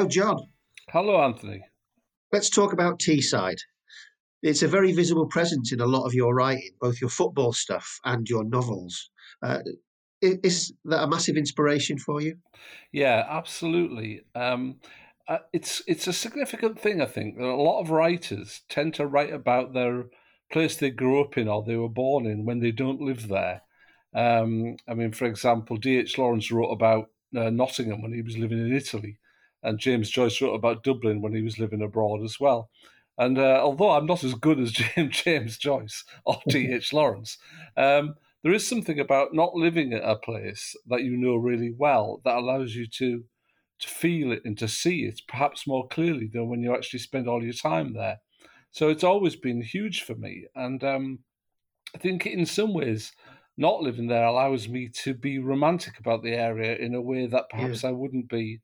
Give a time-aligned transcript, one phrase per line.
[0.00, 0.46] Hello, John.
[0.88, 1.60] Hello, Anthony.
[2.32, 3.58] Let's talk about Teesside.
[4.42, 8.00] It's a very visible presence in a lot of your writing, both your football stuff
[8.06, 9.10] and your novels.
[9.42, 9.58] Uh,
[10.22, 12.36] is that a massive inspiration for you?
[12.92, 14.22] Yeah, absolutely.
[14.34, 14.76] Um,
[15.28, 17.36] uh, it's it's a significant thing, I think.
[17.36, 20.06] That a lot of writers tend to write about their
[20.50, 23.60] place they grew up in or they were born in when they don't live there.
[24.14, 26.16] Um, I mean, for example, D.H.
[26.16, 29.18] Lawrence wrote about uh, Nottingham when he was living in Italy,
[29.62, 32.70] and James Joyce wrote about Dublin when he was living abroad as well.
[33.18, 36.92] And uh, although I'm not as good as James, James Joyce or D.H.
[36.92, 37.38] Lawrence,
[37.76, 42.22] um, there is something about not living at a place that you know really well
[42.24, 43.24] that allows you to
[43.80, 47.26] to feel it and to see it perhaps more clearly than when you actually spend
[47.26, 48.18] all your time there.
[48.70, 51.20] So it's always been huge for me, and um,
[51.94, 53.12] I think in some ways,
[53.56, 57.50] not living there allows me to be romantic about the area in a way that
[57.50, 57.90] perhaps yeah.
[57.90, 58.60] I wouldn't be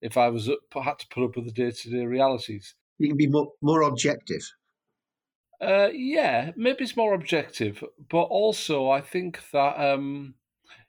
[0.00, 2.74] if I was had to put up with the day to day realities.
[2.98, 4.52] You can be more more objective.
[5.60, 10.34] Uh, yeah, maybe it's more objective, but also I think that um,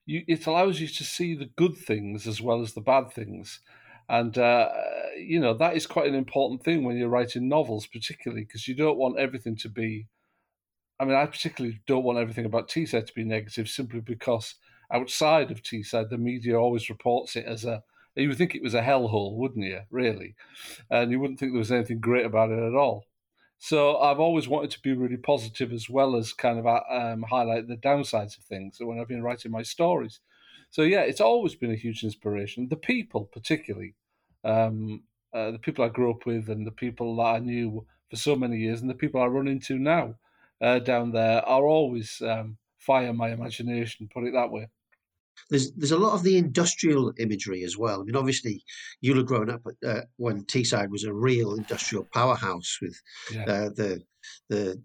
[0.05, 3.61] you, it allows you to see the good things as well as the bad things.
[4.09, 4.69] And, uh,
[5.17, 8.75] you know, that is quite an important thing when you're writing novels, particularly because you
[8.75, 10.07] don't want everything to be.
[10.99, 14.55] I mean, I particularly don't want everything about Teesside to be negative simply because
[14.91, 17.83] outside of Teesside, the media always reports it as a.
[18.20, 20.36] You would think it was a hellhole, wouldn't you, really?
[20.89, 23.06] And you wouldn't think there was anything great about it at all.
[23.58, 27.23] So I've always wanted to be really positive as well as kind of uh, um,
[27.23, 30.22] highlight the downsides of things So when I've been writing my stories.
[30.70, 32.70] So yeah, it's always been a huge inspiration.
[32.70, 33.95] The people, particularly,
[34.44, 38.16] um, uh, the people I grew up with and the people that I knew for
[38.16, 40.16] so many years and the people I run into now
[40.61, 44.70] uh, down there are always um, fire my imagination, put it that way
[45.50, 48.02] there's there's a lot of the industrial imagery as well.
[48.02, 48.64] I mean, obviously,
[49.02, 53.00] you'll have grown up uh, when Teesside was a real industrial powerhouse with
[53.32, 53.44] yeah.
[53.44, 54.02] uh, the
[54.49, 54.82] the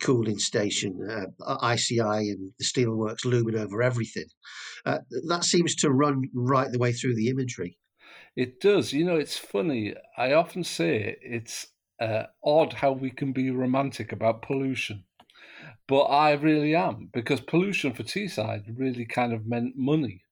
[0.00, 4.26] cooling station, uh, ICI, and the steelworks looming over everything.
[4.86, 4.98] Uh,
[5.28, 7.76] that seems to run right the way through the imagery.
[8.36, 8.92] It does.
[8.92, 9.94] You know, it's funny.
[10.16, 11.66] I often say it's
[12.00, 15.04] uh, odd how we can be romantic about pollution
[15.90, 20.22] but I really am because pollution for Teesside really kind of meant money.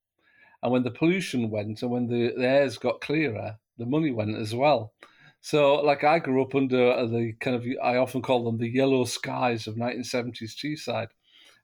[0.63, 4.37] And when the pollution went and when the, the airs got clearer, the money went
[4.37, 4.93] as well.
[5.41, 9.05] So, like, I grew up under the kind of, I often call them the yellow
[9.05, 11.09] skies of 1970s Teesside,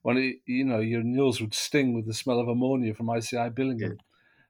[0.02, 3.50] when, it, you know, your nose would sting with the smell of ammonia from ICI
[3.50, 3.98] Billingham.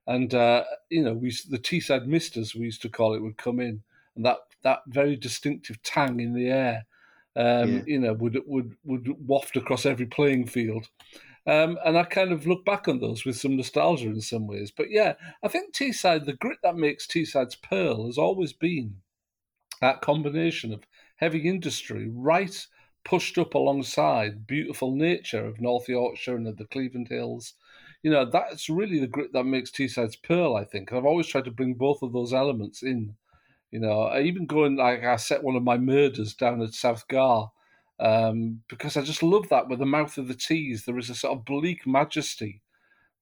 [0.09, 0.15] Yeah.
[0.15, 3.61] And, uh, you know, we the Teesside misters, we used to call it, would come
[3.61, 3.83] in.
[4.17, 6.87] And that, that very distinctive tang in the air
[7.37, 7.83] um, yeah.
[7.87, 10.89] you know, would would would waft across every playing field.
[11.47, 14.71] Um, and I kind of look back on those with some nostalgia in some ways.
[14.71, 18.97] But yeah, I think Teesside, the grit that makes Teesside's pearl has always been
[19.83, 20.87] that combination of
[21.17, 22.67] heavy industry, right
[23.05, 27.53] pushed up alongside beautiful nature of North Yorkshire and of the Cleveland Hills.
[28.03, 30.93] You know, that's really the grit that makes Teesside's pearl, I think.
[30.93, 33.15] I've always tried to bring both of those elements in
[33.75, 37.09] you know, I even going like I set one of my murders down at South
[37.09, 37.47] Gare
[37.99, 40.85] um, because I just love that with the mouth of the Tees.
[40.85, 42.63] There is a sort of bleak majesty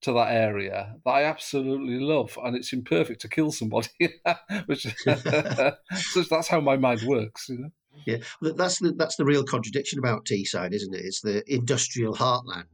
[0.03, 3.89] to that area that I absolutely love, and it's imperfect to kill somebody.
[4.67, 7.71] Which so that's how my mind works, you know.
[8.05, 11.03] Yeah, that's the that's the real contradiction about Teesside, isn't it?
[11.03, 12.67] It's the industrial heartland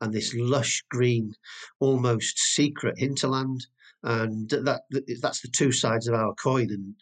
[0.00, 1.34] and this lush green,
[1.80, 3.66] almost secret hinterland
[4.02, 4.82] and that
[5.20, 6.94] that's the two sides of our coin and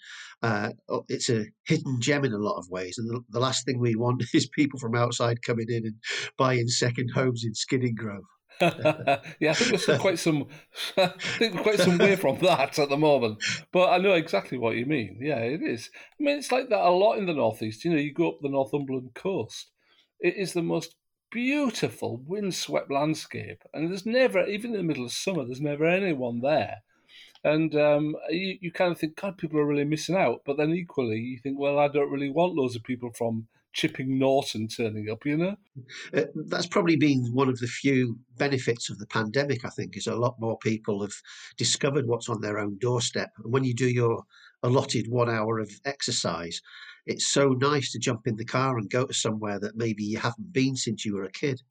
[0.43, 0.71] uh,
[1.09, 3.97] it's a hidden gem in a lot of ways and the, the, last thing we
[3.97, 5.95] want is people from outside coming in and
[6.37, 8.23] buying second homes in Skinningrove
[8.61, 10.47] yeah, I think there's still quite some,
[10.97, 13.39] I think we're quite some way from that at the moment.
[13.73, 15.19] But I know exactly what you mean.
[15.21, 15.91] Yeah, it is.
[16.19, 17.85] I mean, it's like that a lot in the northeast.
[17.85, 19.71] You know, you go up the Northumberland coast.
[20.19, 20.97] It is the most
[21.31, 26.41] beautiful windswept landscape, and there's never, even in the middle of summer, there's never anyone
[26.41, 26.83] there
[27.45, 30.43] and um, you, you kind of think, God, people are really missing out.
[30.45, 34.19] But then equally, you think, well, I don't really want loads of people from Chipping
[34.19, 35.57] Norton turning up, you know?
[36.13, 40.07] Uh, that's probably been one of the few benefits of the pandemic, I think, is
[40.07, 41.15] a lot more people have
[41.57, 43.31] discovered what's on their own doorstep.
[43.45, 44.25] And when you do your
[44.63, 46.61] allotted one hour of exercise,
[47.09, 50.19] it's so nice to jump in the car and go to somewhere that maybe you
[50.19, 51.63] haven't been since you were a kid.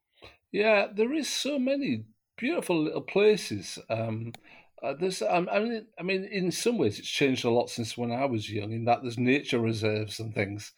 [0.52, 2.06] Yeah, there is so many
[2.38, 3.78] beautiful little places.
[3.88, 4.34] Um,
[4.82, 7.96] uh, there's, um, I mean, I mean, in some ways, it's changed a lot since
[7.96, 8.72] when I was young.
[8.72, 10.74] In that there's nature reserves and things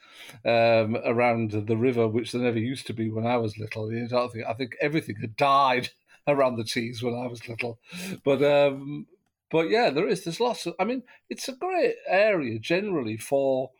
[0.45, 3.91] um, around the river, which there never used to be when I was little.
[3.91, 5.89] You know, I think everything had died
[6.27, 7.79] around the Tees when I was little.
[8.25, 9.07] But um,
[9.49, 10.23] but yeah, there is.
[10.23, 10.75] There's lots of.
[10.79, 13.71] I mean, it's a great area generally for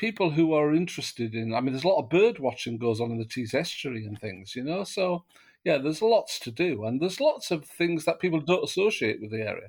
[0.00, 1.54] people who are interested in.
[1.54, 4.18] I mean, there's a lot of bird watching goes on in the Tees estuary and
[4.18, 4.82] things, you know.
[4.82, 5.24] So
[5.62, 9.30] yeah, there's lots to do, and there's lots of things that people don't associate with
[9.30, 9.68] the area.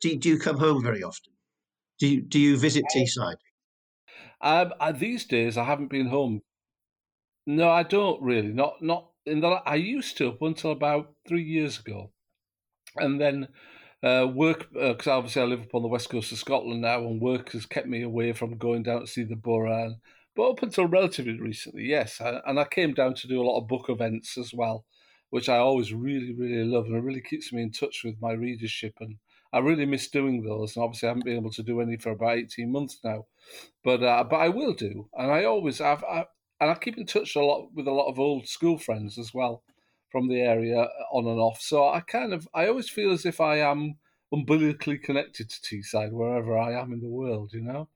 [0.00, 1.32] Do you, do you come home very often?
[1.98, 3.42] Do you do you visit Teesside?
[4.40, 6.40] Um, I, these days, I haven't been home.
[7.46, 8.52] No, I don't really.
[8.52, 9.48] Not not in the.
[9.48, 12.12] I used to up until about three years ago,
[12.96, 13.48] and then
[14.02, 17.00] uh, work because uh, obviously I live up on the west coast of Scotland now,
[17.00, 19.96] and work has kept me away from going down to see the borough.
[20.34, 23.60] But up until relatively recently, yes, I, and I came down to do a lot
[23.60, 24.84] of book events as well,
[25.30, 28.32] which I always really really love, and it really keeps me in touch with my
[28.32, 29.16] readership, and
[29.52, 30.76] I really miss doing those.
[30.76, 33.26] And obviously, I haven't been able to do any for about eighteen months now,
[33.84, 36.04] but uh, but I will do, and I always have.
[36.04, 36.26] I,
[36.62, 39.32] and I keep in touch a lot with a lot of old school friends as
[39.32, 39.62] well
[40.10, 41.60] from the area on and off.
[41.60, 43.96] So I kind of I always feel as if I am
[44.32, 47.52] umbilically connected to Teesside wherever I am in the world.
[47.52, 47.88] You know.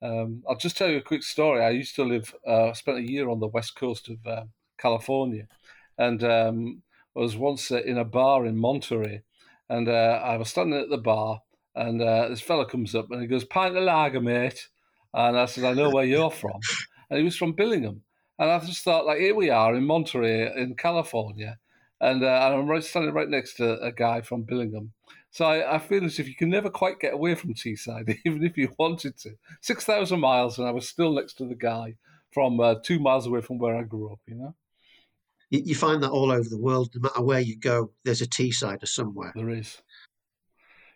[0.00, 1.62] Um, I'll just tell you a quick story.
[1.62, 4.44] I used to live, uh, spent a year on the west coast of uh,
[4.78, 5.48] California,
[5.96, 6.82] and um,
[7.16, 9.22] I was once uh, in a bar in Monterey,
[9.68, 11.42] and uh, I was standing at the bar,
[11.74, 14.68] and uh, this fella comes up and he goes, "Pint of lager, mate,"
[15.12, 16.60] and I said, "I know where you're from,"
[17.10, 18.02] and he was from Billingham,
[18.38, 21.58] and I just thought, like, here we are in Monterey, in California,
[22.00, 24.90] and, uh, and I'm right, standing right next to a guy from Billingham.
[25.30, 28.44] So I, I, feel as if you can never quite get away from Teesside, even
[28.44, 29.30] if you wanted to.
[29.60, 31.96] 6,000 miles, and I was still next to the guy
[32.30, 34.54] from uh, two miles away from where I grew up, you know?
[35.50, 38.26] You, you find that all over the world, no matter where you go, there's a
[38.26, 39.32] Teessider somewhere.
[39.34, 39.82] There is.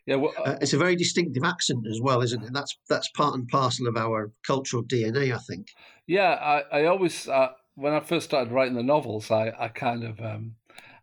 [0.07, 2.53] Yeah, well, uh, uh, it's a very distinctive accent as well, isn't it?
[2.53, 5.69] That's that's part and parcel of our cultural DNA, I think.
[6.07, 10.03] Yeah, I, I always uh, when I first started writing the novels, I, I kind
[10.05, 10.57] of um,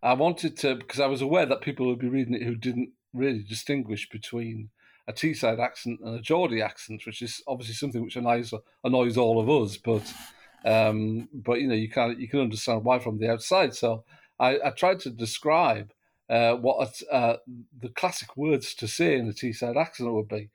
[0.04, 2.90] I wanted to because I was aware that people would be reading it who didn't
[3.14, 4.70] really distinguish between
[5.08, 8.54] a Teesside accent and a Geordie accent, which is obviously something which annoys
[8.84, 9.78] annoys all of us.
[9.78, 10.14] But
[10.66, 13.76] um, but you know you can you can understand why from the outside.
[13.76, 14.04] So
[14.40, 15.92] I, I tried to describe
[16.30, 17.38] uh, what uh,
[17.82, 20.50] the classic words to say in a Teesside accent would be.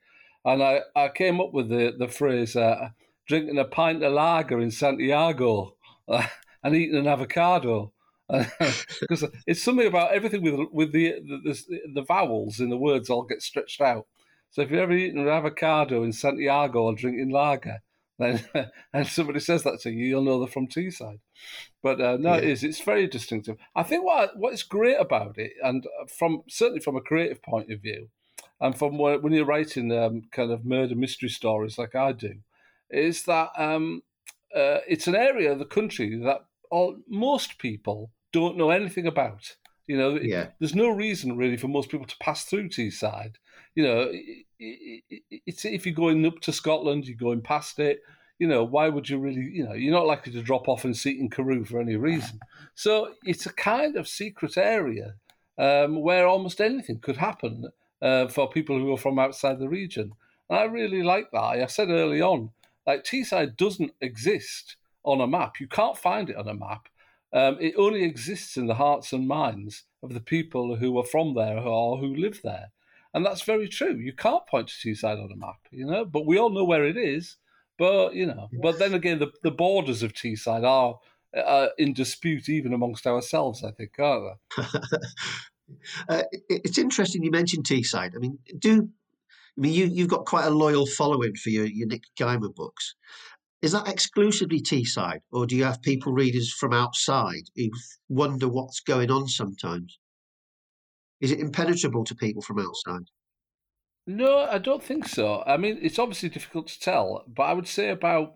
[0.45, 2.89] And I, I came up with the, the phrase uh,
[3.27, 5.75] drinking a pint of lager in Santiago
[6.07, 7.91] and eating an avocado.
[9.01, 13.07] Because it's something about everything with with the the, the the, vowels in the words
[13.07, 14.07] all get stretched out.
[14.49, 17.83] So if you're ever eating an avocado in Santiago or drinking lager,
[18.17, 18.43] then
[18.93, 21.19] and somebody says that to you, you'll know they're from Teesside.
[21.83, 22.39] But uh, no, yeah.
[22.39, 22.63] it is.
[22.63, 23.57] It's very distinctive.
[23.75, 27.71] I think what what is great about it, and from certainly from a creative point
[27.71, 28.09] of view,
[28.59, 32.35] and from when you're writing um, kind of murder mystery stories like I do,
[32.89, 34.01] is that um,
[34.55, 39.55] uh, it's an area of the country that all, most people don't know anything about.
[39.87, 40.47] You know, yeah.
[40.59, 43.35] there's no reason really for most people to pass through Teesside.
[43.75, 44.11] You know,
[44.59, 47.99] it's if you're going up to Scotland, you're going past it.
[48.39, 49.41] You know, why would you really?
[49.41, 52.39] You know, you're not likely to drop off and sit in Carew for any reason.
[52.73, 55.15] So it's a kind of secret area
[55.57, 57.69] um, where almost anything could happen
[58.01, 60.13] uh, for people who are from outside the region.
[60.49, 61.39] And I really like that.
[61.39, 62.51] I said early on,
[62.85, 65.59] like Teesside doesn't exist on a map.
[65.59, 66.87] You can't find it on a map.
[67.33, 71.33] Um, it only exists in the hearts and minds of the people who are from
[71.33, 72.71] there or who live there.
[73.15, 73.95] And that's very true.
[73.95, 76.85] You can't point to Teesside on a map, you know, but we all know where
[76.85, 77.37] it is.
[77.79, 78.59] But, you know, yes.
[78.61, 80.99] but then again, the, the borders of Teesside are
[81.33, 84.63] uh, in dispute even amongst ourselves, I think, aren't they?
[86.09, 88.15] uh, it's interesting you mentioned Teesside.
[88.15, 88.89] I mean, do
[89.57, 92.95] I mean you you've got quite a loyal following for your, your Nick Guymer books.
[93.61, 97.69] Is that exclusively Teesside, or do you have people readers from outside who
[98.09, 99.99] wonder what's going on sometimes?
[101.25, 103.09] Is it impenetrable to people from outside?
[104.05, 105.43] No, I don't think so.
[105.47, 108.35] I mean, it's obviously difficult to tell, but I would say about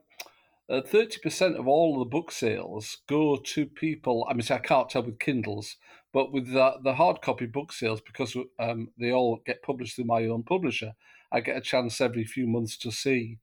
[0.67, 4.25] uh, thirty percent of all the book sales go to people.
[4.27, 5.77] I mean, I can't tell with Kindles,
[6.11, 10.05] but with the, the hard copy book sales, because um, they all get published through
[10.05, 10.93] my own publisher,
[11.31, 13.37] I get a chance every few months to see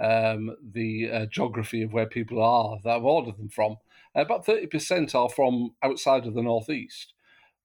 [0.00, 3.78] um, the uh, geography of where people are that I've ordered them from.
[4.14, 7.14] about thirty percent are from outside of the northeast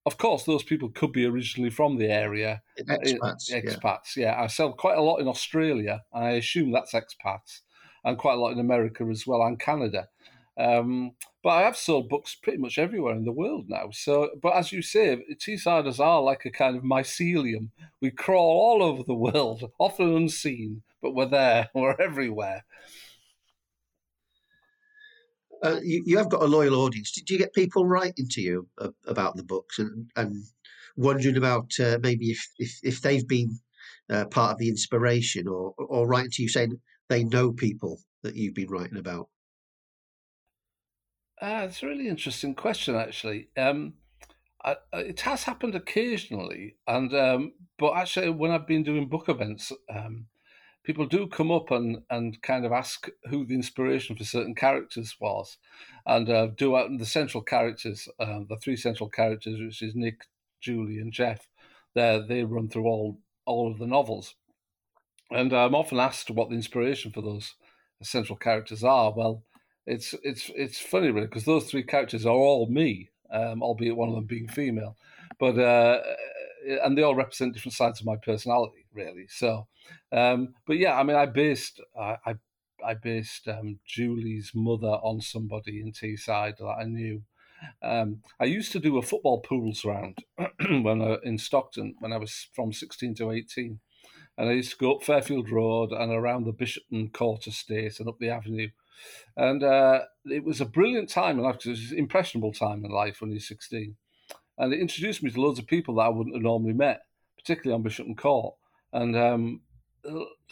[0.08, 2.62] of course, those people could be originally from the area.
[2.80, 3.52] Expats.
[3.52, 4.36] Expats, yeah.
[4.36, 4.42] yeah.
[4.42, 6.02] I sell quite a lot in Australia.
[6.14, 7.60] I assume that's expats,
[8.04, 10.08] and quite a lot in America as well, and Canada.
[10.58, 11.12] Um,
[11.42, 13.90] but I have sold books pretty much everywhere in the world now.
[13.92, 17.68] So, but as you say, Teessiders are like a kind of mycelium.
[18.00, 21.68] We crawl all over the world, often unseen, but we're there.
[21.74, 22.64] We're everywhere.
[25.62, 27.12] Uh, you, you have got a loyal audience.
[27.12, 30.44] Do, you get people writing to you uh, about the books and, and
[30.96, 33.58] wondering about uh, maybe if, if if they've been
[34.10, 38.36] uh, part of the inspiration, or or writing to you saying they know people that
[38.36, 39.28] you've been writing about.
[41.40, 43.48] Uh, it's a really interesting question, actually.
[43.56, 43.94] Um,
[44.64, 49.72] I, it has happened occasionally, and um, but actually, when I've been doing book events,
[49.88, 50.26] um,
[50.88, 55.14] people do come up and, and kind of ask who the inspiration for certain characters
[55.20, 55.58] was,
[56.06, 60.22] and uh, do uh, the central characters, uh, the three central characters, which is Nick,
[60.62, 61.46] Julie, and Jeff.
[61.94, 64.34] They they run through all all of the novels,
[65.30, 67.54] and I'm often asked what the inspiration for those
[68.02, 69.12] central characters are.
[69.12, 69.42] Well,
[69.86, 74.08] it's it's it's funny really because those three characters are all me, um, albeit one
[74.08, 74.96] of them being female,
[75.38, 76.00] but uh,
[76.82, 79.26] and they all represent different sides of my personality really.
[79.28, 79.66] So,
[80.12, 82.34] um, but yeah, I mean, I based I I,
[82.84, 87.22] I based um, Julie's mother on somebody in Teesside that I knew.
[87.82, 90.18] Um, I used to do a football pools round
[90.60, 93.80] when I, in Stockton when I was from sixteen to eighteen,
[94.36, 98.08] and I used to go up Fairfield Road and around the Bishopton Court Estate and
[98.08, 98.68] up the avenue
[99.36, 102.84] and uh, it was a brilliant time in life because it was an impressionable time
[102.84, 103.96] in life when you're 16.
[104.58, 107.02] And it introduced me to loads of people that I wouldn't have normally met,
[107.36, 108.54] particularly on Bishopton Court.
[108.92, 109.60] And um,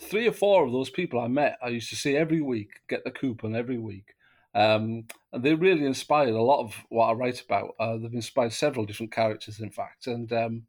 [0.00, 3.04] three or four of those people I met, I used to see every week, get
[3.04, 4.14] the coupon every week.
[4.54, 7.74] Um, and they really inspired a lot of what I write about.
[7.78, 10.06] Uh, they've inspired several different characters, in fact.
[10.06, 10.62] And um,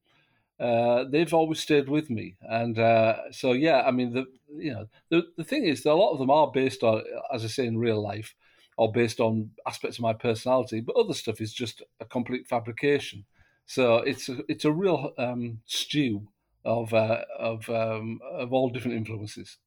[0.59, 2.35] uh, they've always stayed with me.
[2.41, 5.93] And uh, so, yeah, I mean, the you know, the the thing is that a
[5.93, 8.35] lot of them are based on, as I say, in real life,
[8.77, 10.81] or based on aspects of my personality.
[10.81, 13.25] But other stuff is just a complete fabrication.
[13.67, 16.27] So it's a, it's a real um, stew
[16.65, 19.57] of uh, of um, of all different influences.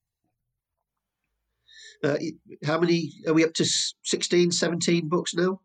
[2.02, 2.16] Uh,
[2.64, 3.64] how many are we up to
[4.04, 5.60] 16 17 books now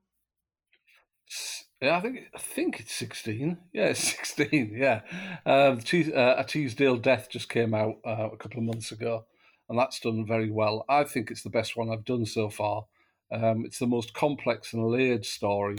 [1.81, 3.57] yeah, I think I think it's sixteen.
[3.73, 4.73] Yeah, it's sixteen.
[4.75, 5.01] Yeah,
[5.45, 9.25] um, uh, a Teesdale Death just came out uh, a couple of months ago,
[9.69, 10.85] and that's done very well.
[10.87, 12.85] I think it's the best one I've done so far.
[13.31, 15.77] Um, it's the most complex and layered story,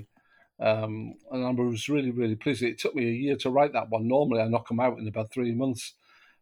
[0.58, 2.62] um, and I was really really pleased.
[2.62, 4.08] It took me a year to write that one.
[4.08, 5.94] Normally, I knock them out in about three months,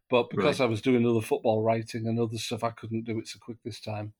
[0.09, 0.65] but because right.
[0.65, 3.57] I was doing other football writing and other stuff, I couldn't do it so quick
[3.63, 4.13] this time.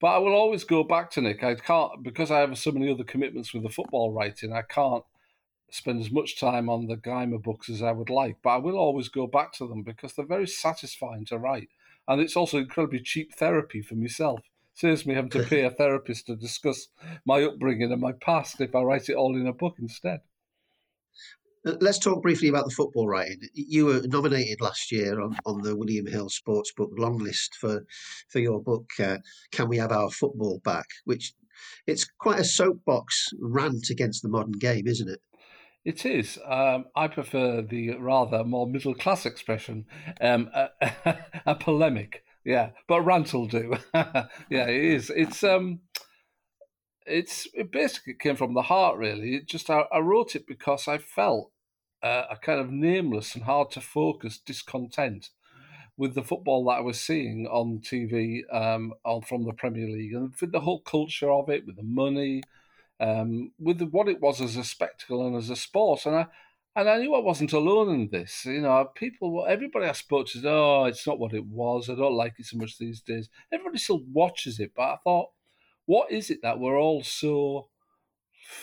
[0.00, 1.42] But I will always go back to Nick.
[1.42, 4.52] I can't because I have so many other commitments with the football writing.
[4.52, 5.04] I can't
[5.70, 8.78] spend as much time on the Guymer books as I would like, but I will
[8.78, 11.68] always go back to them because they're very satisfying to write,
[12.08, 14.40] and it's also incredibly cheap therapy for myself.
[14.76, 16.88] Saves me having to pay a therapist to discuss
[17.24, 20.20] my upbringing and my past if I write it all in a book instead.
[21.66, 23.40] Uh, let's talk briefly about the football writing.
[23.54, 27.86] You were nominated last year on, on the William Hill Sportsbook long list for
[28.28, 28.90] for your book.
[29.02, 29.16] Uh,
[29.50, 30.86] Can we have our football back?
[31.04, 31.32] Which
[31.86, 35.22] it's quite a soapbox rant against the modern game, isn't it?
[35.86, 36.38] It is.
[36.44, 39.86] Um, I prefer the rather more middle class expression,
[40.20, 40.68] um, a,
[41.46, 42.24] a, polemic.
[42.46, 43.74] Yeah, but rant will do.
[43.94, 44.28] yeah,
[44.68, 45.10] it is.
[45.10, 45.80] It's um,
[47.04, 48.98] it's it basically came from the heart.
[48.98, 51.50] Really, it just I, I wrote it because I felt
[52.04, 55.30] uh, a kind of nameless and hard to focus discontent
[55.96, 60.12] with the football that I was seeing on TV um, on, from the Premier League
[60.12, 62.42] and with the whole culture of it, with the money,
[63.00, 66.06] um, with the, what it was as a spectacle and as a sport.
[66.06, 66.26] And I
[66.76, 68.44] and I knew I wasn't alone in this.
[68.44, 71.90] You know, people, everybody I spoke to said, "Oh, it's not what it was.
[71.90, 75.30] I don't like it so much these days." Everybody still watches it, but I thought,
[75.86, 77.68] what is it that we're all so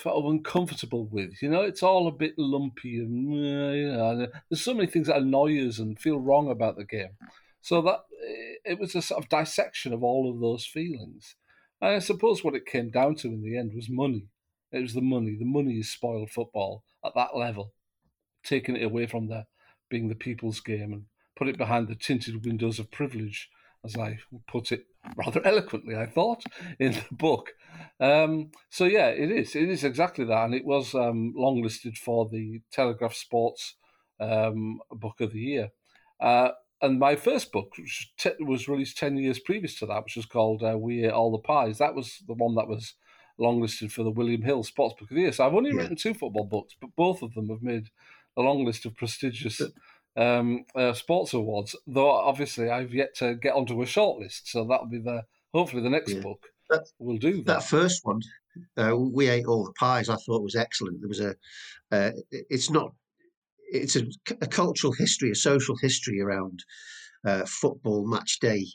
[0.04, 1.42] uncomfortable with.
[1.42, 5.16] You know, it's all a bit lumpy, and you know, there's so many things that
[5.16, 7.16] annoy us and feel wrong about the game.
[7.60, 11.36] So that eh, it was a sort of dissection of all of those feelings.
[11.80, 14.28] And I suppose what it came down to in the end was money.
[14.72, 15.36] It was the money.
[15.38, 17.72] The money has spoiled football at that level,
[18.44, 19.46] taking it away from the
[19.88, 21.04] being the people's game and
[21.36, 23.50] put it behind the tinted windows of privilege
[23.84, 24.86] as I put it
[25.16, 26.42] rather eloquently, I thought,
[26.78, 27.52] in the book.
[28.00, 29.54] Um, so yeah, it is.
[29.54, 33.74] It is exactly that, and it was um, longlisted for the Telegraph Sports
[34.20, 35.68] um, Book of the Year.
[36.20, 37.72] Uh, and my first book
[38.40, 41.38] was released ten years previous to that, which was called uh, "We Ate All the
[41.38, 42.94] Pies." That was the one that was
[43.38, 45.32] longlisted for the William Hill Sports Book of the Year.
[45.32, 45.82] So I've only yeah.
[45.82, 47.88] written two football books, but both of them have made
[48.36, 49.60] a long list of prestigious
[50.16, 51.76] um, uh, sports awards.
[51.86, 55.22] Though obviously I've yet to get onto a shortlist, so that'll be the
[55.52, 56.20] hopefully the next yeah.
[56.20, 57.46] book that, will do that.
[57.46, 58.20] That first one,
[58.76, 60.08] uh, we ate all the pies.
[60.08, 61.00] I thought was excellent.
[61.00, 61.34] There was a,
[61.92, 62.92] uh, it's not,
[63.70, 64.04] it's a,
[64.40, 66.64] a, cultural history, a social history around
[67.26, 68.66] uh, football match day.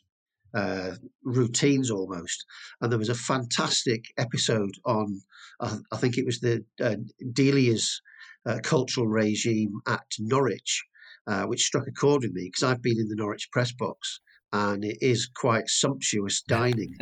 [0.52, 2.44] Uh, routines almost,
[2.82, 5.22] and there was a fantastic episode on.
[5.62, 6.96] I think it was the uh,
[7.34, 8.02] Delia's
[8.46, 10.84] uh, cultural regime at Norwich,
[11.28, 14.20] uh, which struck a chord with me because I've been in the Norwich press box
[14.52, 16.96] and it is quite sumptuous dining,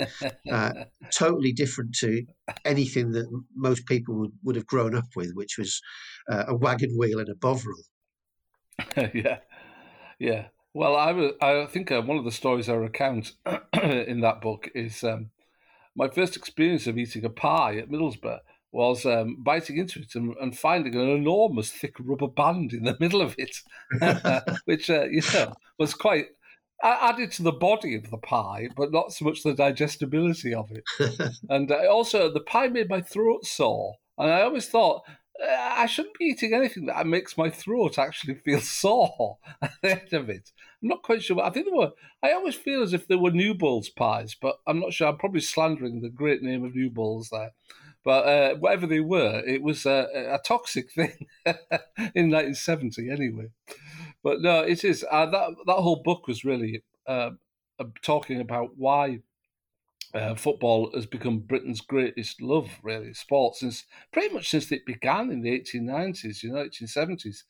[0.52, 0.72] uh,
[1.14, 2.24] totally different to
[2.66, 5.82] anything that most people would, would have grown up with, which was
[6.30, 7.82] uh, a wagon wheel and a bovril.
[9.14, 9.40] yeah,
[10.20, 10.48] yeah.
[10.74, 13.32] Well, I, was, I think uh, one of the stories I recount
[13.84, 15.32] in that book is um,
[15.96, 18.40] my first experience of eating a pie at Middlesbrough
[18.78, 22.96] was um, biting into it and, and, finding an enormous thick rubber band in the
[23.00, 23.58] middle of it,
[24.66, 26.28] which uh, you know was quite
[26.84, 30.84] added to the body of the pie, but not so much the digestibility of it.
[31.50, 35.02] and uh, also, the pie made my throat sore, and I always thought
[35.42, 40.02] uh, I shouldn't be eating anything that makes my throat actually feel sore at the
[40.02, 40.52] end of it.
[40.84, 41.42] I'm not quite sure.
[41.42, 41.94] I think there were.
[42.22, 45.08] I always feel as if there were New Newbold's pies, but I'm not sure.
[45.08, 47.54] I'm probably slandering the great name of New Newbold's there.
[48.08, 51.28] But uh, whatever they were, it was a, a toxic thing
[52.16, 53.48] in 1970 anyway.
[54.24, 57.32] But no, it is uh, that that whole book was really uh,
[58.02, 59.24] talking about why
[60.14, 63.84] uh, football has become Britain's greatest love, really, sport since
[64.14, 67.44] pretty much since it began in the 1890s, you know, 1870s,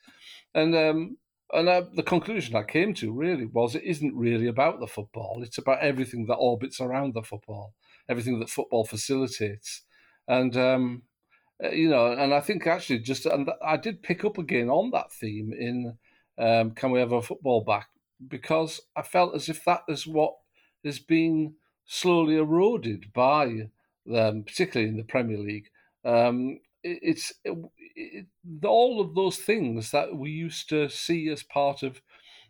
[0.56, 1.18] and um,
[1.54, 5.44] and uh, the conclusion I came to really was it isn't really about the football;
[5.44, 7.76] it's about everything that orbits around the football,
[8.10, 9.84] everything that football facilitates,
[10.28, 11.04] and um,
[11.64, 14.92] uh, you know, and I think actually just and I did pick up again on
[14.92, 15.98] that theme in
[16.38, 17.90] um, "Can We Have a Football Back?"
[18.28, 20.36] because I felt as if that is what
[20.84, 21.56] is being
[21.86, 23.70] slowly eroded by
[24.06, 25.70] them, particularly in the Premier League.
[26.04, 27.58] Um, it, it's it,
[27.96, 28.26] it,
[28.64, 32.02] all of those things that we used to see as part of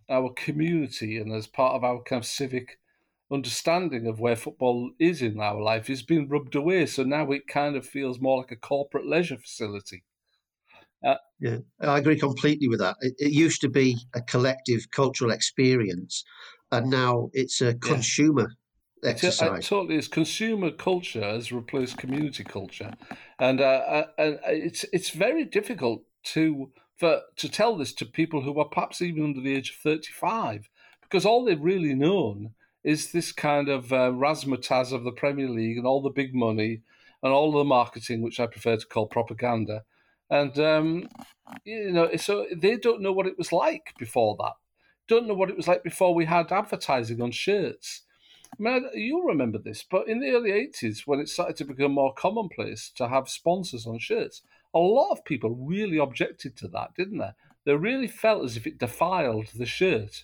[0.10, 2.80] our community and as part of our kind of civic
[3.32, 6.86] understanding of where football is in our life is being rubbed away.
[6.86, 10.04] So now it kind of feels more like a corporate leisure facility.
[11.06, 12.96] Uh, yeah, I agree completely with that.
[13.02, 16.24] It, it, used to be a collective cultural experience,
[16.72, 18.50] and now it's a consumer
[19.04, 19.60] exercise.
[19.60, 22.94] It's, totally, it's consumer culture has replaced community culture,
[23.38, 26.02] and uh, uh, and it's it's very difficult
[26.34, 29.76] to for to tell this to people who are perhaps even under the age of
[29.76, 30.68] thirty five,
[31.04, 32.56] because all they've really known
[32.88, 36.82] is this kind of uh, razzmatazz of the Premier League and all the big money
[37.22, 39.84] and all the marketing, which I prefer to call propaganda.
[40.30, 41.10] And um,
[41.64, 44.54] you know, so they don't know what it was like before that.
[45.08, 48.04] Don't know what it was like before we had advertising on shirts
[48.60, 51.92] I mean, you'll remember this, but in the early 80s, when it started to become
[51.92, 54.42] more commonplace to have sponsors on shirts,
[54.74, 57.32] a lot of people really objected to that, didn't they?
[57.66, 60.24] They really felt as if it defiled the shirt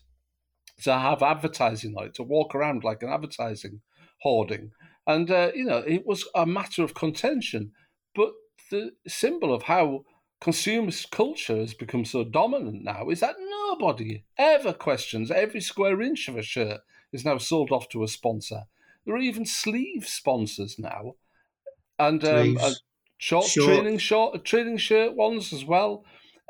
[0.82, 3.82] to have advertising on it, to walk around like an advertising
[4.22, 4.72] hoarding.
[5.06, 7.72] And, uh, you know, it was a matter of contention.
[8.16, 8.32] But
[8.72, 10.06] the symbol of how
[10.42, 16.28] consumer culture has become so dominant now is that nobody ever questions every square inch
[16.28, 16.82] of a shirt
[17.14, 18.64] is now sold off to a sponsor.
[19.06, 21.14] There are even sleeve sponsors now,
[22.00, 22.58] and um,
[23.18, 26.04] short, short training short training shirt ones as well.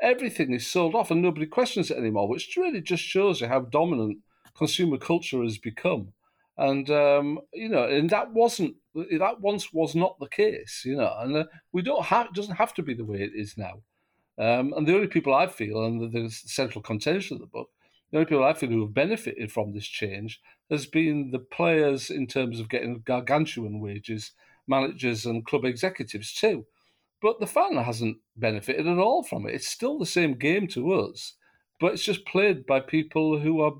[0.04, 3.60] Everything is sold off, and nobody questions it anymore, which really just shows you how
[3.60, 4.18] dominant
[4.54, 6.12] consumer culture has become.
[6.56, 11.12] And um, you know, and that wasn't that once was not the case, you know,
[11.18, 13.82] and uh, we don't have it doesn't have to be the way it is now.
[14.38, 17.70] Um, and the only people I feel, and the, the central contention of the book,
[18.10, 20.40] the only people I feel who have benefited from this change
[20.70, 24.32] has been the players in terms of getting gargantuan wages,
[24.68, 26.66] managers and club executives too.
[27.24, 29.54] But the fan hasn't benefited at all from it.
[29.54, 31.32] It's still the same game to us,
[31.80, 33.72] but it's just played by people who are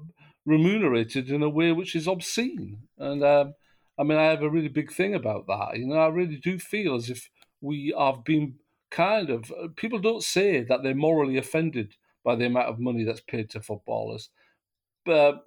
[0.46, 2.78] remunerated in a way which is obscene.
[2.96, 3.52] And um,
[3.98, 5.76] I mean, I have a really big thing about that.
[5.76, 7.28] You know, I really do feel as if
[7.60, 8.54] we have been
[8.90, 13.20] kind of people don't say that they're morally offended by the amount of money that's
[13.20, 14.30] paid to footballers,
[15.04, 15.42] but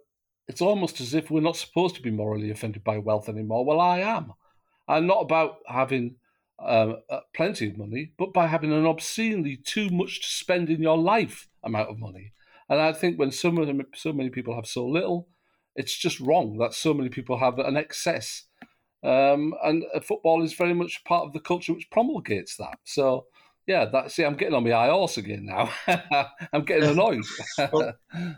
[0.47, 3.65] it's almost as if we're not supposed to be morally offended by wealth anymore.
[3.65, 4.33] Well, I am.
[4.87, 6.17] I'm not about having
[6.59, 6.93] uh,
[7.33, 11.47] plenty of money, but by having an obscenely too much to spend in your life
[11.63, 12.33] amount of money.
[12.69, 15.27] And I think when so many, so many people have so little,
[15.75, 18.43] it's just wrong that so many people have an excess.
[19.03, 22.79] Um, and uh, football is very much part of the culture which promulgates that.
[22.83, 23.27] So,
[23.67, 25.69] yeah, that's see, I'm getting on my high horse again now.
[26.53, 27.23] I'm getting annoyed.
[27.71, 27.93] well,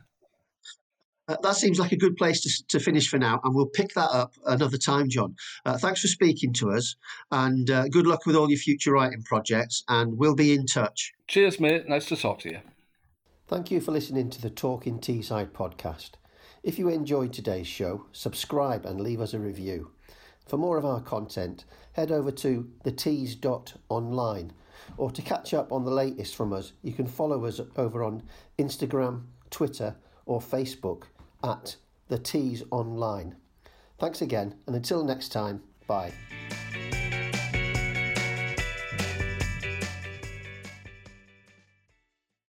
[1.30, 3.94] Uh, that seems like a good place to, to, finish for now, and we'll pick
[3.94, 5.36] that up another time, John.
[5.64, 6.96] Uh, thanks for speaking to us,
[7.32, 11.14] and uh, good luck with all your future writing projects, and we'll be in touch.
[11.28, 11.88] Cheers, mate.
[11.88, 12.60] Nice to talk to you.
[13.48, 16.12] Thank you for listening to the Talking Teesside podcast.
[16.64, 19.92] If you enjoyed today's show, subscribe and leave us a review.
[20.48, 21.64] For more of our content,
[21.94, 24.52] head over to thetees.online
[24.98, 28.24] or to catch up on the latest from us, you can follow us over on
[28.58, 31.04] Instagram, Twitter, or Facebook
[31.44, 31.76] at
[32.08, 33.36] the Tees Online.
[33.98, 36.14] Thanks again, and until next time, bye.